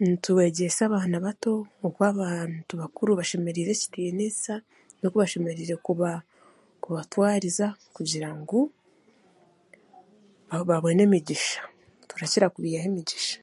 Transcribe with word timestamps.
Nitwegyesa 0.00 0.80
abaana 0.84 1.16
bato 1.26 1.52
oku 1.86 2.00
abantu 2.12 2.72
bakuru 2.82 3.10
bashemereire 3.18 3.72
ekiniisa 3.84 4.54
n'oku 4.98 5.16
baashemereire 5.18 5.74
kuba 5.86 6.10
kubatwariza 6.82 7.66
kugira 7.94 8.28
ngu 8.38 8.58
babone 10.68 11.00
emigisha 11.06 11.60
turakira 12.10 12.52
kubaihaho 12.52 12.88
emigisha 12.90 13.36